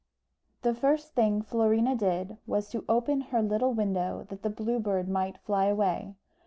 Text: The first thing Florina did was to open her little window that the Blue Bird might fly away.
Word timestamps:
The 0.63 0.73
first 0.73 1.13
thing 1.13 1.43
Florina 1.43 1.95
did 1.95 2.37
was 2.47 2.69
to 2.71 2.83
open 2.89 3.21
her 3.21 3.43
little 3.43 3.71
window 3.73 4.25
that 4.31 4.41
the 4.41 4.49
Blue 4.49 4.79
Bird 4.79 5.07
might 5.07 5.37
fly 5.37 5.65
away. 5.65 6.15